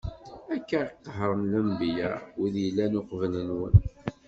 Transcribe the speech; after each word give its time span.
Akka 0.55 0.81
i 0.87 0.91
qehren 1.05 1.41
lenbiya, 1.51 2.11
wid 2.39 2.55
yellan 2.63 2.93
uqbel-nwen. 2.99 3.75